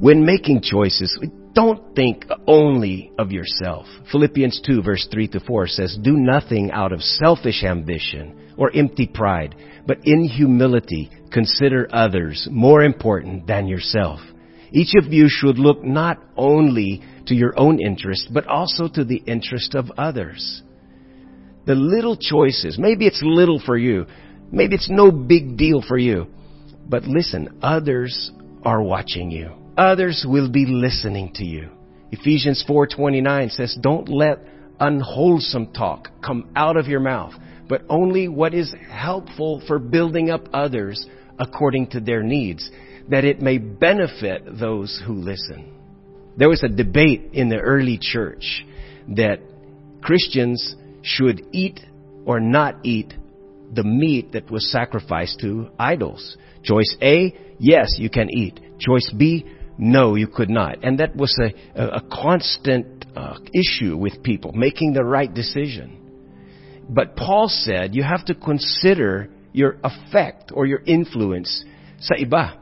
When 0.00 0.24
making 0.24 0.62
choices, 0.62 1.14
don't 1.58 1.92
think 1.96 2.24
only 2.46 3.10
of 3.18 3.32
yourself. 3.32 3.84
Philippians 4.12 4.60
2 4.64 4.80
verse 4.80 5.08
3 5.10 5.26
to 5.26 5.40
4 5.40 5.66
says, 5.66 5.98
Do 6.00 6.16
nothing 6.16 6.70
out 6.70 6.92
of 6.92 7.02
selfish 7.02 7.64
ambition 7.64 8.54
or 8.56 8.70
empty 8.72 9.08
pride, 9.12 9.56
but 9.84 9.98
in 10.04 10.22
humility 10.22 11.10
consider 11.32 11.88
others 11.90 12.46
more 12.48 12.84
important 12.84 13.48
than 13.48 13.66
yourself. 13.66 14.20
Each 14.70 14.92
of 15.02 15.12
you 15.12 15.26
should 15.28 15.58
look 15.58 15.82
not 15.82 16.22
only 16.36 17.02
to 17.26 17.34
your 17.34 17.58
own 17.58 17.80
interest, 17.80 18.28
but 18.32 18.46
also 18.46 18.86
to 18.90 19.04
the 19.04 19.20
interest 19.26 19.74
of 19.74 19.90
others. 19.98 20.62
The 21.66 21.74
little 21.74 22.16
choices, 22.16 22.78
maybe 22.78 23.08
it's 23.08 23.20
little 23.24 23.58
for 23.58 23.76
you, 23.76 24.06
maybe 24.52 24.76
it's 24.76 24.88
no 24.88 25.10
big 25.10 25.56
deal 25.56 25.82
for 25.82 25.98
you, 25.98 26.28
but 26.88 27.02
listen, 27.02 27.58
others 27.62 28.30
are 28.62 28.80
watching 28.80 29.32
you 29.32 29.57
others 29.78 30.26
will 30.28 30.50
be 30.50 30.66
listening 30.66 31.32
to 31.34 31.44
you. 31.44 31.68
Ephesians 32.10 32.62
4:29 32.66 33.50
says, 33.50 33.74
"Don't 33.80 34.08
let 34.08 34.40
unwholesome 34.80 35.68
talk 35.68 36.10
come 36.20 36.48
out 36.56 36.76
of 36.76 36.88
your 36.88 37.00
mouth, 37.00 37.34
but 37.68 37.82
only 37.88 38.28
what 38.28 38.54
is 38.54 38.74
helpful 38.90 39.60
for 39.60 39.78
building 39.78 40.30
up 40.30 40.48
others 40.52 41.06
according 41.38 41.86
to 41.86 42.00
their 42.00 42.22
needs, 42.22 42.70
that 43.08 43.24
it 43.24 43.40
may 43.40 43.58
benefit 43.58 44.42
those 44.58 44.98
who 45.06 45.14
listen." 45.14 45.64
There 46.36 46.48
was 46.48 46.62
a 46.62 46.68
debate 46.68 47.30
in 47.32 47.48
the 47.48 47.58
early 47.58 47.98
church 47.98 48.64
that 49.08 49.40
Christians 50.00 50.76
should 51.02 51.42
eat 51.52 51.80
or 52.24 52.40
not 52.40 52.76
eat 52.84 53.14
the 53.74 53.84
meat 53.84 54.32
that 54.32 54.50
was 54.50 54.70
sacrificed 54.70 55.40
to 55.40 55.68
idols. 55.78 56.36
Choice 56.62 56.96
A, 57.02 57.34
yes, 57.58 57.98
you 57.98 58.08
can 58.08 58.30
eat. 58.30 58.60
Choice 58.78 59.10
B, 59.10 59.44
no, 59.78 60.16
you 60.16 60.26
could 60.26 60.50
not. 60.50 60.82
And 60.82 60.98
that 60.98 61.14
was 61.14 61.38
a, 61.40 61.80
a, 61.80 61.88
a 61.98 62.00
constant 62.00 63.06
uh, 63.16 63.38
issue 63.54 63.96
with 63.96 64.22
people, 64.24 64.52
making 64.52 64.92
the 64.92 65.04
right 65.04 65.32
decision. 65.32 65.94
But 66.88 67.16
Paul 67.16 67.48
said 67.48 67.94
you 67.94 68.02
have 68.02 68.24
to 68.26 68.34
consider 68.34 69.30
your 69.52 69.76
effect 69.84 70.50
or 70.52 70.66
your 70.66 70.80
influence 70.84 71.64
sa 72.00 72.14
iba. 72.14 72.56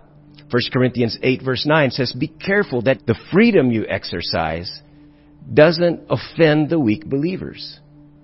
1 0.50 0.62
Corinthians 0.73 1.18
8 1.23 1.42
verse 1.42 1.66
9 1.66 1.90
says, 1.90 2.12
Be 2.12 2.28
careful 2.28 2.82
that 2.82 3.06
the 3.06 3.18
freedom 3.32 3.70
you 3.70 3.87
exercise 3.88 4.70
doesn't 5.52 6.02
offend 6.11 6.70
the 6.70 6.78
weak 6.78 7.06
believers. 7.06 7.80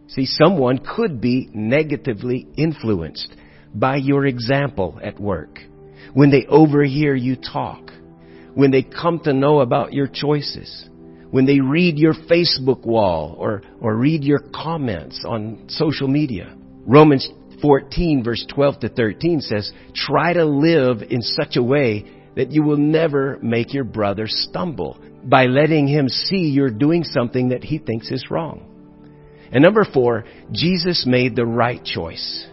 See, 0.09 0.27
someone 0.27 0.79
could 0.79 1.21
be 1.21 1.49
negatively 1.55 2.47
influenced 2.57 3.35
by 3.75 3.97
your 3.97 4.27
example 4.27 5.01
at 5.03 5.19
work 5.19 5.59
when 6.13 6.31
they 6.31 6.45
overhear 6.47 7.15
you 7.15 7.37
talk 7.37 7.91
when 8.55 8.71
they 8.71 8.83
come 8.83 9.21
to 9.21 9.33
know 9.33 9.61
about 9.61 9.93
your 9.93 10.07
choices, 10.07 10.89
when 11.31 11.47
they 11.47 11.61
read 11.61 11.99
your 11.99 12.15
Facebook 12.15 12.85
wall 12.85 13.35
or, 13.39 13.63
or 13.81 13.97
read 13.97 14.23
your 14.23 14.41
comments 14.55 15.25
on 15.27 15.65
social 15.69 16.09
media. 16.09 16.55
Romans 16.87 17.29
14 17.63 18.23
verse 18.25 18.45
12 18.53 18.81
to 18.81 18.89
13 18.89 19.41
says, 19.41 19.73
try 19.95 20.33
to 20.33 20.45
live 20.45 21.03
in 21.09 21.23
such 21.23 21.57
a 21.57 21.63
way 21.63 22.05
that 22.37 22.51
you 22.51 22.63
will 22.63 22.77
never 22.77 23.39
make 23.41 23.73
your 23.73 23.85
brother 23.85 24.25
stumble 24.27 24.99
by 25.25 25.47
letting 25.47 25.87
him 25.87 26.09
see 26.09 26.51
you're 26.51 26.71
doing 26.71 27.05
something 27.05 27.51
that 27.51 27.63
he 27.63 27.79
thinks 27.79 28.11
is 28.11 28.31
wrong. 28.31 28.69
And 29.53 29.63
number 29.63 29.85
four, 29.85 30.25
Jesus 30.51 31.05
made 31.07 31.37
the 31.37 31.47
right 31.47 31.83
choice. 31.85 32.47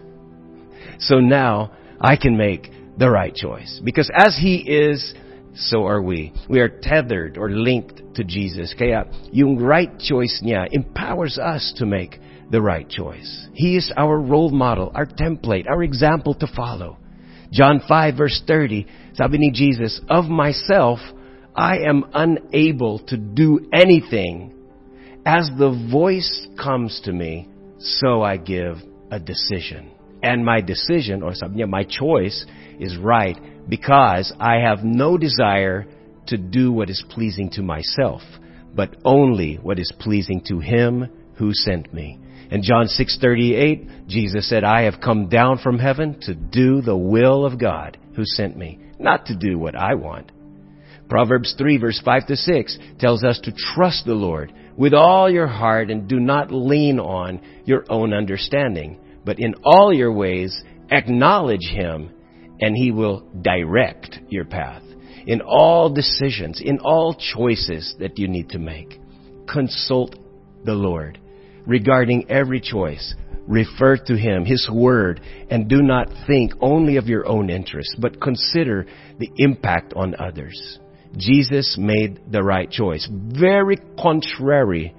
So 0.98 1.18
now 1.18 1.72
I 2.00 2.16
can 2.16 2.36
make 2.36 2.70
the 2.98 3.10
right 3.10 3.34
choice. 3.34 3.80
Because 3.82 4.10
as 4.14 4.38
he 4.40 4.56
is 4.56 5.14
so 5.54 5.86
are 5.86 6.02
we. 6.02 6.32
We 6.48 6.60
are 6.60 6.68
tethered 6.68 7.36
or 7.36 7.50
linked 7.50 8.14
to 8.14 8.24
Jesus. 8.24 8.74
Kaya 8.76 9.04
yung 9.32 9.58
right 9.58 9.90
choice 9.98 10.40
niya 10.44 10.68
empowers 10.70 11.38
us 11.38 11.74
to 11.76 11.86
make 11.86 12.18
the 12.50 12.62
right 12.62 12.88
choice. 12.88 13.48
He 13.54 13.76
is 13.76 13.92
our 13.96 14.18
role 14.18 14.50
model, 14.50 14.92
our 14.94 15.06
template, 15.06 15.68
our 15.68 15.82
example 15.82 16.34
to 16.34 16.46
follow. 16.46 16.98
John 17.52 17.80
5 17.86 18.16
verse 18.16 18.42
30, 18.46 18.86
sabi 19.14 19.38
ni 19.38 19.50
Jesus, 19.50 20.00
Of 20.08 20.26
myself, 20.26 21.00
I 21.54 21.78
am 21.78 22.04
unable 22.14 23.00
to 23.06 23.16
do 23.16 23.68
anything. 23.72 24.54
As 25.26 25.50
the 25.58 25.88
voice 25.90 26.48
comes 26.56 27.00
to 27.04 27.12
me, 27.12 27.48
so 27.78 28.22
I 28.22 28.36
give 28.36 28.76
a 29.10 29.18
decision. 29.18 29.90
And 30.22 30.44
my 30.44 30.60
decision, 30.60 31.22
or 31.22 31.34
sabi 31.34 31.60
niya, 31.60 31.68
my 31.68 31.84
choice 31.84 32.46
is 32.78 32.96
right 32.96 33.36
because 33.70 34.32
I 34.38 34.56
have 34.56 34.84
no 34.84 35.16
desire 35.16 35.86
to 36.26 36.36
do 36.36 36.72
what 36.72 36.90
is 36.90 37.02
pleasing 37.08 37.50
to 37.52 37.62
myself, 37.62 38.20
but 38.74 38.96
only 39.04 39.56
what 39.56 39.78
is 39.78 39.92
pleasing 39.98 40.42
to 40.48 40.58
him 40.58 41.08
who 41.36 41.54
sent 41.54 41.94
me. 41.94 42.18
In 42.50 42.62
John 42.62 42.88
6:38, 42.88 44.08
Jesus 44.08 44.48
said, 44.48 44.64
"I 44.64 44.82
have 44.82 45.00
come 45.00 45.28
down 45.28 45.58
from 45.58 45.78
heaven 45.78 46.18
to 46.22 46.34
do 46.34 46.80
the 46.80 46.96
will 46.96 47.46
of 47.46 47.58
God 47.58 47.96
who 48.14 48.24
sent 48.24 48.56
me, 48.56 48.80
not 48.98 49.26
to 49.26 49.36
do 49.36 49.56
what 49.56 49.76
I 49.76 49.94
want." 49.94 50.32
Proverbs 51.08 51.54
3 51.56 51.76
verse 51.76 52.00
5 52.00 52.26
to 52.26 52.36
6 52.36 52.78
tells 52.98 53.24
us 53.24 53.38
to 53.40 53.52
trust 53.52 54.04
the 54.04 54.14
Lord 54.14 54.52
with 54.76 54.94
all 54.94 55.30
your 55.30 55.46
heart 55.46 55.90
and 55.90 56.08
do 56.08 56.18
not 56.18 56.52
lean 56.52 56.98
on 56.98 57.40
your 57.64 57.84
own 57.88 58.12
understanding, 58.12 58.98
but 59.24 59.38
in 59.38 59.54
all 59.64 59.92
your 59.92 60.12
ways 60.12 60.64
acknowledge 60.90 61.68
him 61.68 62.10
and 62.60 62.76
He 62.76 62.90
will 62.90 63.26
direct 63.42 64.18
your 64.28 64.44
path 64.44 64.82
in 65.26 65.40
all 65.40 65.90
decisions, 65.90 66.60
in 66.64 66.78
all 66.80 67.14
choices 67.14 67.94
that 67.98 68.18
you 68.18 68.28
need 68.28 68.50
to 68.50 68.58
make. 68.58 69.00
Consult 69.50 70.16
the 70.64 70.74
Lord 70.74 71.18
regarding 71.66 72.30
every 72.30 72.60
choice. 72.60 73.14
Refer 73.46 73.96
to 74.06 74.16
Him, 74.16 74.44
His 74.44 74.68
Word, 74.72 75.20
and 75.50 75.68
do 75.68 75.82
not 75.82 76.08
think 76.26 76.52
only 76.60 76.96
of 76.96 77.06
your 77.06 77.26
own 77.26 77.50
interests, 77.50 77.96
but 77.98 78.20
consider 78.20 78.86
the 79.18 79.30
impact 79.36 79.92
on 79.94 80.14
others. 80.18 80.78
Jesus 81.16 81.76
made 81.78 82.20
the 82.30 82.42
right 82.42 82.70
choice, 82.70 83.08
very 83.10 83.76
contrary 84.00 84.94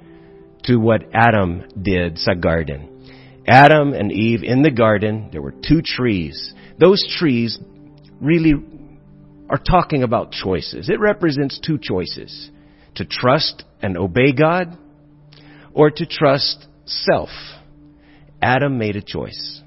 to 0.63 0.77
what 0.77 1.03
Adam 1.13 1.63
did 1.81 2.17
sa 2.17 2.33
garden. 2.33 3.00
Adam 3.47 3.93
and 3.93 4.11
Eve 4.11 4.43
in 4.43 4.61
the 4.61 4.71
garden, 4.71 5.29
there 5.31 5.41
were 5.41 5.53
two 5.67 5.81
trees. 5.83 6.53
Those 6.79 7.05
trees 7.17 7.59
really 8.19 8.53
are 9.49 9.57
talking 9.57 10.03
about 10.03 10.31
choices. 10.31 10.89
It 10.89 10.99
represents 10.99 11.59
two 11.59 11.77
choices. 11.81 12.51
To 12.95 13.05
trust 13.05 13.63
and 13.81 13.97
obey 13.97 14.33
God 14.33 14.77
or 15.73 15.89
to 15.89 16.05
trust 16.05 16.67
self. 16.85 17.29
Adam 18.41 18.77
made 18.77 18.95
a 18.95 19.01
choice. 19.01 19.61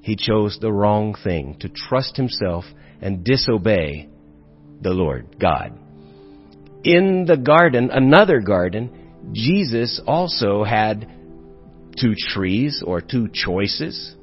He 0.00 0.16
chose 0.16 0.58
the 0.60 0.72
wrong 0.72 1.14
thing 1.22 1.56
to 1.60 1.68
trust 1.68 2.16
himself 2.16 2.64
and 3.00 3.24
disobey 3.24 4.08
the 4.80 4.90
Lord 4.90 5.36
God. 5.38 5.78
In 6.84 7.26
the 7.26 7.36
garden, 7.36 7.90
another 7.90 8.40
garden, 8.40 9.32
Jesus 9.32 10.00
also 10.06 10.64
had 10.64 11.06
two 12.00 12.14
trees 12.16 12.82
or 12.86 13.00
two 13.00 13.28
choices. 13.32 14.14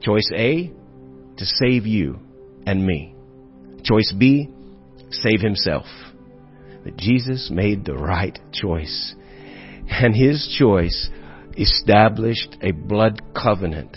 Choice 0.00 0.30
A, 0.34 0.72
to 1.36 1.44
save 1.44 1.86
you 1.86 2.18
and 2.66 2.86
me. 2.86 3.14
Choice 3.82 4.12
B, 4.16 4.48
save 5.10 5.40
himself. 5.40 5.86
But 6.84 6.96
Jesus 6.96 7.50
made 7.50 7.84
the 7.84 7.94
right 7.94 8.38
choice. 8.52 9.14
And 9.88 10.14
his 10.14 10.54
choice 10.58 11.10
established 11.56 12.56
a 12.60 12.72
blood 12.72 13.22
covenant 13.34 13.96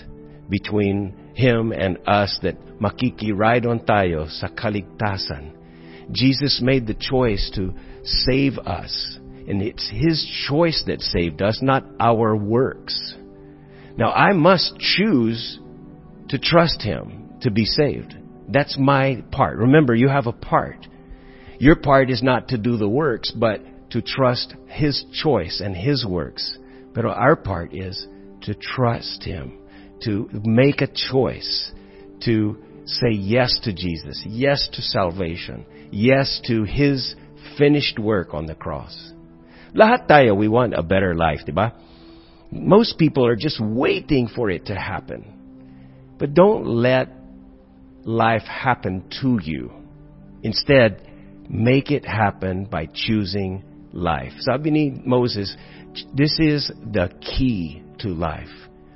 between 0.50 1.34
him 1.36 1.72
and 1.72 1.98
us 2.08 2.40
that 2.44 2.58
Makiki, 2.80 3.32
ride 3.36 3.66
on 3.66 3.80
tayo 3.82 4.30
sa 4.30 4.48
kaligtasan. 4.48 5.52
Jesus 6.12 6.62
made 6.62 6.88
the 6.88 6.96
choice 6.96 7.52
to 7.56 7.74
save 8.04 8.58
us. 8.60 9.20
And 9.50 9.63
it's 9.63 9.89
His 9.89 10.25
choice 10.48 10.84
that 10.86 11.01
saved 11.01 11.41
us, 11.41 11.60
not 11.62 11.84
our 12.00 12.36
works. 12.36 13.15
Now 13.98 14.12
I 14.12 14.32
must 14.34 14.77
choose 14.77 15.60
to 16.29 16.38
trust 16.38 16.82
Him 16.82 17.34
to 17.41 17.51
be 17.51 17.65
saved. 17.65 18.15
That's 18.48 18.77
my 18.77 19.24
part. 19.32 19.58
Remember, 19.58 19.96
you 19.96 20.08
have 20.08 20.27
a 20.27 20.32
part. 20.32 20.88
Your 21.60 21.75
part 21.75 22.10
is 22.10 22.24
not 22.24 22.50
to 22.50 22.58
do 22.58 22.77
the 22.77 22.88
works, 22.88 23.32
but 23.32 23.62
to 23.91 24.01
trust 24.01 24.53
His 24.68 25.03
choice 25.12 25.62
and 25.63 25.75
His 25.75 26.06
works. 26.06 26.58
But 26.94 27.06
our 27.06 27.36
part 27.36 27.74
is 27.74 28.08
to 28.44 28.53
trust 28.53 29.24
Him, 29.24 29.60
to 30.03 30.29
make 30.32 30.82
a 30.82 30.88
choice, 30.88 31.72
to 32.25 32.58
say 32.86 33.12
yes 33.12 33.60
to 33.63 33.74
Jesus, 33.74 34.24
yes 34.27 34.70
to 34.74 34.82
salvation, 34.82 35.65
yes 35.91 36.39
to 36.48 36.63
His 36.63 37.15
finished 37.58 38.00
work 38.00 38.34
on 38.34 38.46
the 38.46 38.56
cross. 38.56 39.12
Lahat 39.76 40.08
tayo, 40.08 40.36
we 40.36 40.48
want 40.48 40.74
a 40.74 40.84
better 40.84 41.14
life, 41.16 41.40
diba? 41.48 41.74
Most 42.52 42.98
people 42.98 43.26
are 43.26 43.36
just 43.36 43.62
waiting 43.62 44.28
for 44.28 44.50
it 44.50 44.66
to 44.68 44.76
happen. 44.76 46.16
But 46.18 46.34
don't 46.34 46.66
let 46.66 47.10
life 48.04 48.44
happen 48.44 49.04
to 49.22 49.40
you. 49.42 49.72
Instead, 50.42 51.08
make 51.50 51.92
it 51.92 52.06
happen 52.06 52.66
by 52.66 52.88
choosing 52.92 53.64
life. 53.94 54.34
Sabi 54.40 54.72
ni 54.72 55.02
Moses, 55.06 55.56
this 56.14 56.38
is 56.40 56.72
the 56.92 57.10
key 57.22 57.84
to 58.00 58.10
life. 58.10 58.50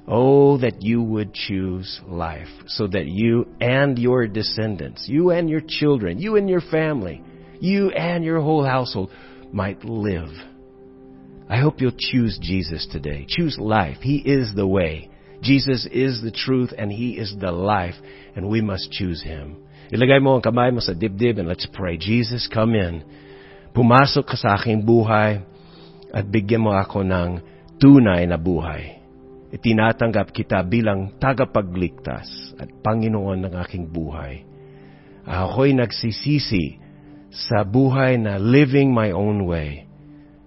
Oh, 0.05 0.57
that 0.57 0.81
you 0.81 1.01
would 1.01 1.33
choose 1.33 2.01
life 2.07 2.49
so 2.67 2.87
that 2.87 3.05
you 3.07 3.47
and 3.61 3.97
your 3.97 4.27
descendants, 4.27 5.05
you 5.07 5.29
and 5.29 5.49
your 5.49 5.61
children, 5.65 6.19
you 6.19 6.35
and 6.35 6.49
your 6.49 6.59
family, 6.59 7.23
you 7.61 7.89
and 7.91 8.25
your 8.25 8.41
whole 8.41 8.65
household 8.65 9.11
might 9.53 9.85
live. 9.85 10.33
I 11.49 11.59
hope 11.59 11.81
you'll 11.81 11.97
choose 11.97 12.39
Jesus 12.41 12.87
today. 12.91 13.25
Choose 13.27 13.59
life. 13.59 13.97
He 14.01 14.17
is 14.17 14.55
the 14.55 14.67
way. 14.67 15.09
Jesus 15.43 15.85
is 15.91 16.23
the 16.23 16.31
truth 16.31 16.71
and 16.77 16.91
He 16.91 17.19
is 17.19 17.35
the 17.35 17.51
life 17.51 17.95
and 18.35 18.47
we 18.47 18.61
must 18.61 18.91
choose 18.91 19.21
Him. 19.21 19.59
Ilagay 19.91 20.23
mo 20.23 20.39
ang 20.39 20.43
kamay 20.43 20.71
mo 20.71 20.79
sa 20.79 20.95
dibdib 20.95 21.37
and 21.37 21.51
let's 21.51 21.67
pray. 21.67 21.99
Jesus, 21.99 22.47
come 22.47 22.73
in. 22.79 23.03
Pumasok 23.75 24.23
ka 24.23 24.35
sa 24.39 24.55
aking 24.55 24.87
buhay 24.87 25.43
at 26.15 26.25
bigyan 26.29 26.63
mo 26.63 26.71
ako 26.71 27.03
ng 27.03 27.29
tunay 27.77 28.23
na 28.23 28.39
buhay. 28.39 29.03
Itinatanggap 29.53 30.33
kita 30.33 30.63
bilang 30.65 31.13
tagapagligtas 31.21 32.57
at 32.57 32.69
Panginoon 32.81 33.45
ng 33.45 33.53
aking 33.61 33.85
buhay. 33.85 34.41
Ako'y 35.29 35.77
nagsisisi 35.77 36.81
sa 37.29 37.61
buhay 37.61 38.17
na 38.17 38.41
living 38.41 38.89
my 38.89 39.13
own 39.13 39.45
way. 39.45 39.85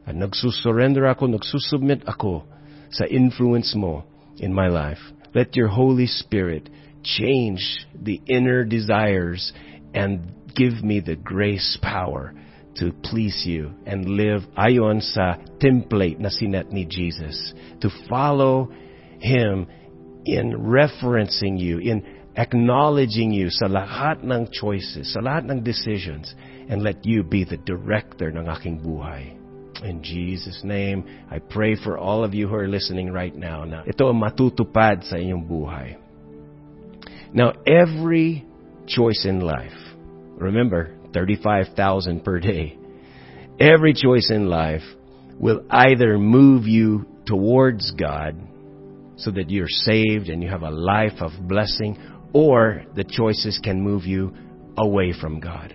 At 0.07 0.15
nagsusurrender 0.15 1.05
ako, 1.11 1.35
nagsusubmit 1.35 2.07
ako 2.07 2.47
sa 2.95 3.05
influence 3.11 3.75
mo 3.75 4.07
in 4.39 4.55
my 4.55 4.71
life. 4.71 5.03
Let 5.35 5.59
your 5.59 5.69
Holy 5.69 6.07
Spirit 6.07 6.71
change 7.03 7.87
the 7.93 8.23
inner 8.27 8.65
desires 8.65 9.53
and 9.95 10.33
give 10.55 10.83
me 10.83 11.01
the 11.01 11.17
grace 11.17 11.77
power 11.83 12.33
to 12.77 12.93
please 13.03 13.45
you 13.45 13.73
and 13.87 14.17
live 14.17 14.47
ayon 14.57 15.01
sa 15.03 15.37
template 15.59 16.21
na 16.21 16.29
sinet 16.29 16.71
ni 16.71 16.85
Jesus. 16.85 17.55
To 17.81 17.89
follow 18.09 18.71
Him 19.19 19.67
in 20.25 20.53
referencing 20.55 21.59
you, 21.59 21.79
in 21.79 22.05
acknowledging 22.37 23.33
you 23.33 23.49
sa 23.49 23.67
lahat 23.67 24.21
ng 24.21 24.53
choices, 24.53 25.13
sa 25.17 25.25
lahat 25.25 25.49
ng 25.49 25.65
decisions, 25.65 26.37
and 26.69 26.85
let 26.85 27.01
you 27.09 27.25
be 27.25 27.45
the 27.45 27.57
director 27.65 28.29
ng 28.29 28.45
aking 28.45 28.77
buhay. 28.85 29.33
In 29.85 30.03
Jesus' 30.03 30.63
name, 30.65 31.05
I 31.31 31.39
pray 31.39 31.77
for 31.77 31.99
all 31.99 32.25
of 32.25 32.35
you 32.35 32.49
who 32.49 32.55
are 32.55 32.69
listening 32.69 33.13
right 33.13 33.35
now 33.35 33.65
na 33.65 33.83
ito 33.85 34.09
ang 34.09 34.21
matutupad 34.21 35.05
sa 35.05 35.21
inyong 35.21 35.45
buhay. 35.45 35.97
Now, 37.35 37.53
every 37.67 38.47
choice 38.87 39.27
in 39.29 39.41
life, 39.41 39.77
remember, 40.39 40.97
35,000 41.13 42.25
per 42.25 42.41
day, 42.41 42.79
every 43.61 43.93
choice 43.93 44.31
in 44.31 44.49
life 44.49 44.85
will 45.39 45.61
either 45.69 46.19
move 46.19 46.65
you 46.67 47.05
towards 47.27 47.93
God 47.93 48.37
so 49.17 49.31
that 49.33 49.51
you're 49.51 49.69
saved 49.69 50.29
and 50.29 50.43
you 50.43 50.49
have 50.49 50.63
a 50.63 50.71
life 50.71 51.21
of 51.21 51.33
blessing, 51.49 51.99
or 52.33 52.85
the 52.95 53.05
choices 53.05 53.61
can 53.63 53.81
move 53.81 54.05
you 54.05 54.33
away 54.77 55.13
from 55.13 55.41
God, 55.41 55.75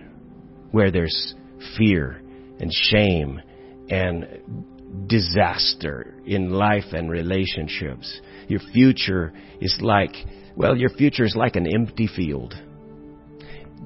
where 0.70 0.90
there's 0.90 1.34
fear 1.76 2.22
and 2.58 2.70
shame 2.72 3.40
and 3.92 5.06
disaster 5.06 6.14
in 6.24 6.50
life 6.50 6.92
and 6.92 7.10
relationships. 7.10 8.20
Your 8.48 8.60
future 8.72 9.34
is 9.60 9.78
like, 9.82 10.14
well, 10.56 10.76
your 10.76 10.88
future 10.88 11.24
is 11.24 11.36
like 11.36 11.56
an 11.56 11.66
empty 11.66 12.06
field. 12.06 12.54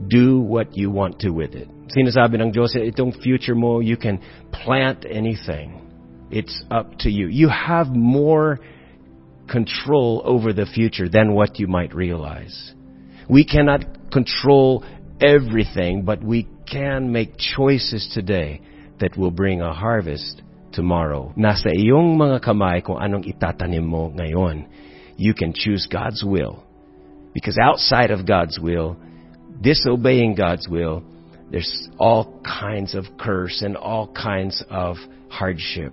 Do 0.07 0.39
what 0.39 0.77
you 0.77 0.91
want 0.91 1.21
to 1.21 1.31
with 1.31 1.55
it. 1.55 1.69
Sinasabi 1.89 2.41
ng 2.41 2.53
Diyos, 2.53 2.77
itong 2.77 3.21
future 3.21 3.57
mo, 3.57 3.81
you 3.81 3.97
can 3.97 4.23
plant 4.53 5.05
anything. 5.09 5.83
It's 6.31 6.65
up 6.71 6.99
to 7.01 7.11
you. 7.11 7.27
You 7.27 7.49
have 7.49 7.89
more 7.89 8.61
control 9.51 10.23
over 10.25 10.53
the 10.53 10.67
future 10.67 11.09
than 11.09 11.35
what 11.35 11.59
you 11.59 11.67
might 11.67 11.95
realize. 11.95 12.75
We 13.29 13.45
cannot 13.45 14.13
control 14.13 14.85
everything, 15.21 16.03
but 16.05 16.23
we 16.23 16.47
can 16.71 17.11
make 17.11 17.39
choices 17.39 18.11
today 18.13 18.61
that 19.01 19.17
will 19.17 19.31
bring 19.31 19.61
a 19.61 19.73
harvest 19.73 20.43
tomorrow. 20.73 21.33
Nasa 21.37 21.73
iyong 21.73 22.17
mga 22.17 22.45
kamay 22.45 22.85
kung 22.85 23.01
anong 23.01 23.25
itatanim 23.25 23.85
mo 23.85 24.13
ngayon. 24.13 24.69
You 25.17 25.33
can 25.33 25.53
choose 25.57 25.89
God's 25.91 26.23
will. 26.25 26.63
Because 27.33 27.59
outside 27.61 28.11
of 28.11 28.27
God's 28.27 28.59
will, 28.61 28.97
disobeying 29.61 30.35
God's 30.35 30.69
will, 30.69 31.03
there's 31.51 31.89
all 31.99 32.41
kinds 32.45 32.95
of 32.95 33.05
curse 33.19 33.63
and 33.63 33.77
all 33.77 34.09
kinds 34.13 34.65
of 34.71 34.97
hardship. 35.29 35.93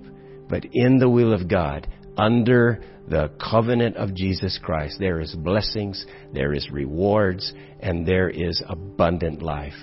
But 0.50 0.66
in 0.72 1.00
the 1.00 1.10
will 1.10 1.34
of 1.34 1.48
God, 1.48 1.88
under 2.18 2.84
the 3.08 3.32
covenant 3.40 3.98
of 3.98 4.16
Jesus 4.16 4.60
Christ, 4.62 4.98
there 5.00 5.20
is 5.20 5.36
blessings, 5.36 6.06
there 6.34 6.54
is 6.54 6.70
rewards, 6.72 7.54
and 7.80 8.06
there 8.06 8.30
is 8.30 8.64
abundant 8.68 9.42
life. 9.42 9.76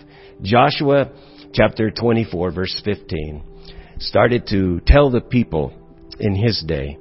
Joshua 0.43 1.11
chapter 1.53 1.91
24 1.91 2.53
verse 2.53 2.81
15 2.85 3.43
started 3.99 4.47
to 4.47 4.81
tell 4.87 5.11
the 5.11 5.21
people 5.21 5.73
in 6.19 6.35
his 6.35 6.63
day 6.67 6.97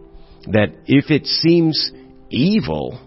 that 0.48 0.70
if 0.86 1.12
it 1.12 1.26
seems 1.26 1.92
evil 2.30 3.00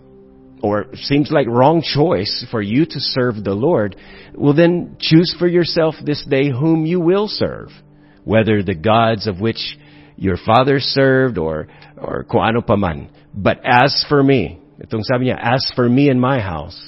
or 0.63 0.87
seems 0.95 1.31
like 1.31 1.47
wrong 1.49 1.83
choice 1.83 2.47
for 2.51 2.63
you 2.63 2.87
to 2.87 3.01
serve 3.01 3.43
the 3.43 3.55
Lord, 3.55 3.97
well 4.35 4.55
then 4.55 4.97
choose 5.01 5.35
for 5.39 5.49
yourself 5.49 5.97
this 6.05 6.25
day 6.25 6.51
whom 6.51 6.87
you 6.87 7.01
will 7.01 7.27
serve, 7.27 7.71
whether 8.25 8.63
the 8.63 8.75
gods 8.75 9.27
of 9.27 9.41
which 9.41 9.79
your 10.17 10.37
father 10.37 10.79
served 10.79 11.37
or 11.39 11.67
or 11.97 12.25
kung 12.25 12.41
ano 12.41 12.61
paman. 12.61 13.11
But 13.35 13.61
as 13.65 14.05
for 14.09 14.23
me, 14.23 14.61
itong 14.79 15.03
sabi 15.03 15.27
niya, 15.27 15.39
as 15.41 15.71
for 15.75 15.89
me 15.89 16.09
and 16.09 16.21
my 16.21 16.39
house, 16.41 16.79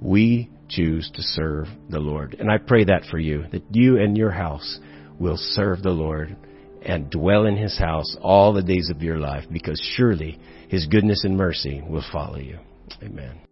we 0.00 0.48
choose 0.70 1.10
to 1.14 1.22
serve 1.22 1.66
the 1.88 2.00
Lord. 2.00 2.36
And 2.38 2.50
I 2.50 2.58
pray 2.58 2.84
that 2.84 3.04
for 3.10 3.18
you, 3.18 3.44
that 3.52 3.64
you 3.72 3.98
and 3.98 4.16
your 4.16 4.30
house 4.30 4.78
will 5.18 5.36
serve 5.36 5.82
the 5.82 5.90
Lord 5.90 6.36
and 6.82 7.10
dwell 7.10 7.46
in 7.46 7.56
his 7.56 7.78
house 7.78 8.16
all 8.22 8.52
the 8.52 8.62
days 8.62 8.90
of 8.90 9.02
your 9.02 9.18
life 9.18 9.44
because 9.52 9.80
surely 9.96 10.38
his 10.68 10.86
goodness 10.86 11.24
and 11.24 11.36
mercy 11.36 11.82
will 11.86 12.04
follow 12.10 12.38
you. 12.38 12.58
Amen. 13.02 13.49